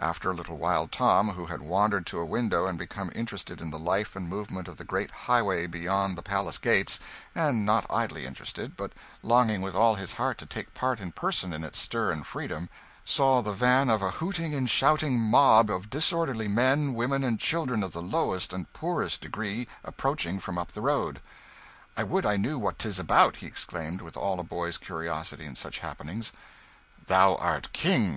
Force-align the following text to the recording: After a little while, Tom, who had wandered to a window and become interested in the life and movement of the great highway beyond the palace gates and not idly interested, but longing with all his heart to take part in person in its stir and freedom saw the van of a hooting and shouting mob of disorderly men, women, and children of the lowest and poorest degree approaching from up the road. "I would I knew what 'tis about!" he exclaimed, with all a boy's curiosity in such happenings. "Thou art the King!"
After 0.00 0.28
a 0.28 0.34
little 0.34 0.56
while, 0.56 0.88
Tom, 0.88 1.34
who 1.34 1.46
had 1.46 1.62
wandered 1.62 2.04
to 2.06 2.18
a 2.18 2.24
window 2.26 2.66
and 2.66 2.76
become 2.76 3.12
interested 3.14 3.60
in 3.60 3.70
the 3.70 3.78
life 3.78 4.16
and 4.16 4.28
movement 4.28 4.66
of 4.66 4.76
the 4.76 4.82
great 4.82 5.12
highway 5.12 5.68
beyond 5.68 6.18
the 6.18 6.22
palace 6.22 6.58
gates 6.58 6.98
and 7.32 7.64
not 7.64 7.86
idly 7.88 8.26
interested, 8.26 8.76
but 8.76 8.90
longing 9.22 9.62
with 9.62 9.76
all 9.76 9.94
his 9.94 10.14
heart 10.14 10.36
to 10.38 10.46
take 10.46 10.74
part 10.74 10.98
in 10.98 11.12
person 11.12 11.52
in 11.52 11.62
its 11.62 11.78
stir 11.78 12.10
and 12.10 12.26
freedom 12.26 12.68
saw 13.04 13.40
the 13.40 13.52
van 13.52 13.88
of 13.88 14.02
a 14.02 14.10
hooting 14.10 14.52
and 14.52 14.68
shouting 14.68 15.16
mob 15.20 15.70
of 15.70 15.90
disorderly 15.90 16.48
men, 16.48 16.92
women, 16.92 17.22
and 17.22 17.38
children 17.38 17.84
of 17.84 17.92
the 17.92 18.02
lowest 18.02 18.52
and 18.52 18.72
poorest 18.72 19.20
degree 19.20 19.68
approaching 19.84 20.40
from 20.40 20.58
up 20.58 20.72
the 20.72 20.80
road. 20.82 21.20
"I 21.96 22.02
would 22.02 22.26
I 22.26 22.36
knew 22.36 22.58
what 22.58 22.80
'tis 22.80 22.98
about!" 22.98 23.36
he 23.36 23.46
exclaimed, 23.46 24.02
with 24.02 24.16
all 24.16 24.40
a 24.40 24.42
boy's 24.42 24.76
curiosity 24.76 25.44
in 25.46 25.54
such 25.54 25.78
happenings. 25.78 26.32
"Thou 27.06 27.36
art 27.36 27.62
the 27.62 27.68
King!" 27.68 28.16